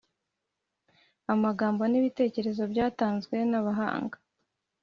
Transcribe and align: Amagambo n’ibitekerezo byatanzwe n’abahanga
Amagambo 1.33 1.81
n’ibitekerezo 1.87 2.63
byatanzwe 2.71 3.35
n’abahanga 3.49 4.17